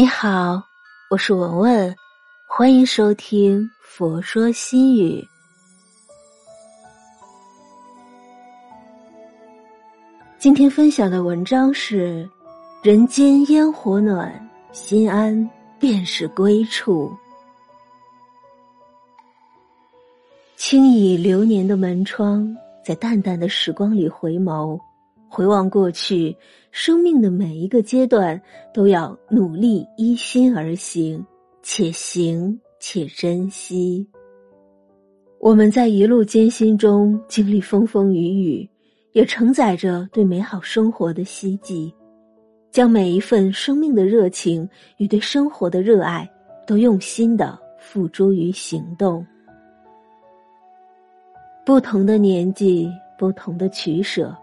[0.00, 0.62] 你好，
[1.10, 1.96] 我是文文，
[2.46, 5.20] 欢迎收听《佛说心语》。
[10.38, 12.30] 今天分享的文章是：
[12.80, 15.50] 人间烟火暖，心安
[15.80, 17.12] 便是归处。
[20.54, 24.78] 轻倚流年的门窗，在淡淡的时光里回眸。
[25.28, 26.34] 回望过去，
[26.70, 28.40] 生命的每一个阶段
[28.72, 31.24] 都要努力依心而行，
[31.62, 34.06] 且行且珍惜。
[35.38, 38.68] 我们在一路艰辛中经历风风雨雨，
[39.12, 41.94] 也承载着对美好生活的希冀，
[42.72, 46.28] 将每一份生命的热情与对生活的热爱，
[46.66, 49.24] 都用心的付诸于行动。
[51.64, 54.34] 不同的年纪，不同的取舍。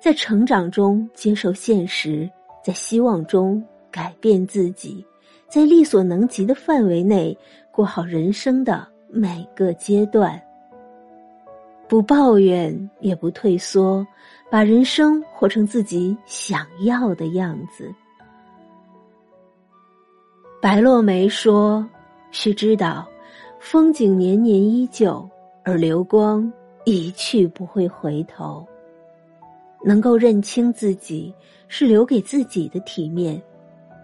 [0.00, 2.30] 在成长中接受现实，
[2.62, 5.04] 在希望中改变自己，
[5.48, 7.36] 在力所能及的范围内
[7.70, 10.40] 过好人生的每个阶段。
[11.86, 14.06] 不抱怨，也不退缩，
[14.50, 17.92] 把人生活成自己想要的样子。
[20.62, 21.86] 白落梅说
[22.32, 23.06] ：“须知道，
[23.60, 25.28] 风景年年依旧，
[25.62, 26.50] 而流光
[26.84, 28.66] 一去不会回头。”
[29.84, 31.32] 能够认清自己，
[31.68, 33.38] 是留给自己的体面；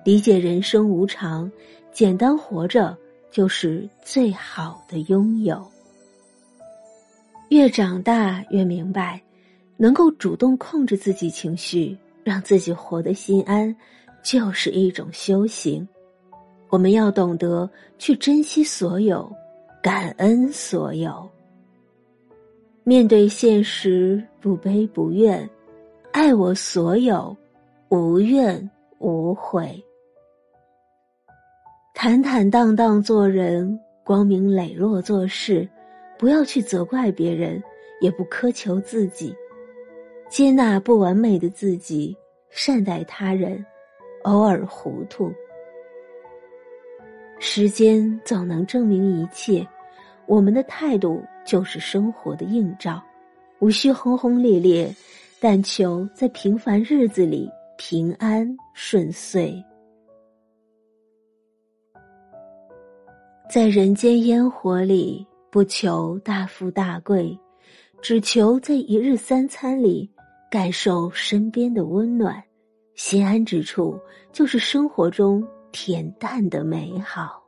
[0.04, 1.50] 理解人生无常，
[1.90, 2.96] 简单活着
[3.30, 5.66] 就是最好的拥有。
[7.48, 9.20] 越长大越明白，
[9.76, 13.74] 能够主动控制自己情绪，让自己活得心安，
[14.22, 15.86] 就是一种修行。
[16.68, 19.28] 我们要懂得去珍惜所有，
[19.82, 21.28] 感恩所有。
[22.84, 25.48] 面对现实，不悲不怨。
[26.12, 27.36] 爱我所有，
[27.88, 29.80] 无怨无悔。
[31.94, 35.68] 坦坦荡荡做人，光明磊落做事，
[36.18, 37.62] 不要去责怪别人，
[38.00, 39.32] 也不苛求自己，
[40.28, 42.16] 接纳不完美的自己，
[42.50, 43.64] 善待他人，
[44.24, 45.32] 偶尔糊涂。
[47.38, 49.64] 时间总能证明一切，
[50.26, 53.00] 我们的态度就是生活的映照，
[53.60, 54.92] 无需轰轰烈烈。
[55.42, 59.64] 但求在平凡日子里平安顺遂，
[63.48, 67.34] 在人间烟火里不求大富大贵，
[68.02, 70.12] 只求在一日三餐里
[70.50, 72.44] 感受身边的温暖，
[72.94, 73.98] 心安之处
[74.34, 75.42] 就是生活中
[75.72, 77.42] 恬淡的美好。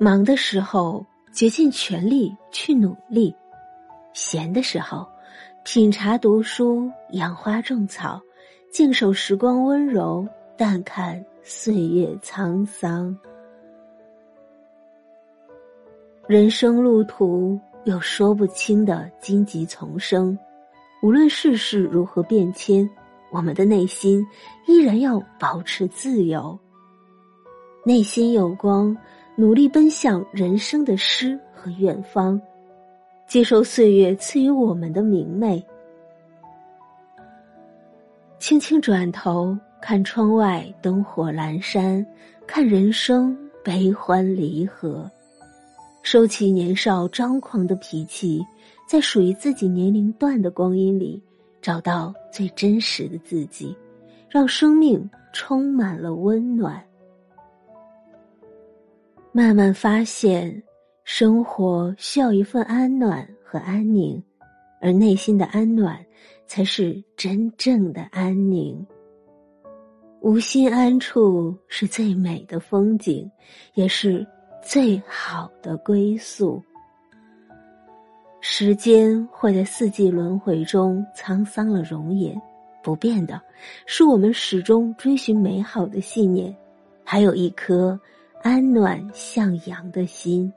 [0.00, 3.32] 忙的时候竭尽全力去努力。
[4.12, 5.06] 闲的时候，
[5.64, 8.20] 品茶读书，养花种草，
[8.72, 10.26] 静守时光温柔，
[10.56, 13.16] 淡看岁月沧桑。
[16.26, 20.38] 人生路途有说不清的荆棘丛生，
[21.02, 22.88] 无论世事如何变迁，
[23.30, 24.26] 我们的内心
[24.66, 26.58] 依然要保持自由。
[27.84, 28.94] 内心有光，
[29.36, 32.38] 努力奔向人生的诗和远方。
[33.28, 35.62] 接受岁月赐予我们的明媚，
[38.38, 42.04] 轻轻转头看窗外灯火阑珊，
[42.46, 45.08] 看人生悲欢离合，
[46.02, 48.42] 收起年少张狂的脾气，
[48.88, 51.22] 在属于自己年龄段的光阴里，
[51.60, 53.76] 找到最真实的自己，
[54.30, 56.82] 让生命充满了温暖。
[59.32, 60.62] 慢慢发现。
[61.10, 64.22] 生活需要一份安暖和安宁，
[64.78, 65.98] 而内心的安暖，
[66.46, 68.86] 才是真正的安宁。
[70.20, 73.28] 无心安处是最美的风景，
[73.72, 74.24] 也是
[74.62, 76.62] 最好的归宿。
[78.42, 82.38] 时间会在四季轮回中沧桑了容颜，
[82.82, 83.40] 不变的
[83.86, 86.54] 是我们始终追寻美好的信念，
[87.02, 87.98] 还有一颗
[88.42, 90.52] 安暖向阳的心。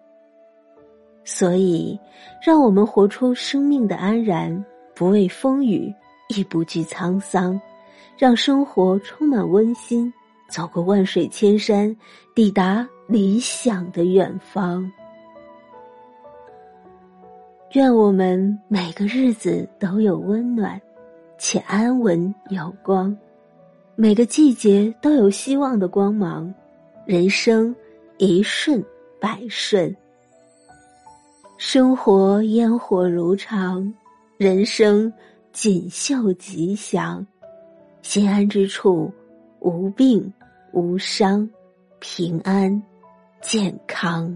[1.34, 1.98] 所以，
[2.46, 5.92] 让我们活出生命的安然，不畏风雨，
[6.28, 7.60] 亦不惧沧桑，
[8.18, 10.14] 让生活充满温馨，
[10.50, 11.96] 走过万水千山，
[12.36, 14.92] 抵达理想的远方。
[17.72, 20.80] 愿我们每个日子都有温暖，
[21.38, 23.16] 且安稳有光；
[23.96, 26.54] 每个季节都有希望的光芒，
[27.06, 27.74] 人生
[28.18, 28.84] 一顺
[29.18, 29.96] 百顺。
[31.64, 33.94] 生活烟火如常，
[34.36, 35.14] 人生
[35.54, 37.24] 锦绣吉祥。
[38.02, 39.14] 心安之处，
[39.60, 40.34] 无病
[40.74, 41.48] 无伤，
[42.00, 42.82] 平安
[43.42, 44.36] 健康。